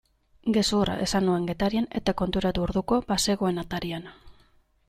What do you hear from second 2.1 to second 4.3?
konturatu orduko bazegoen atarian.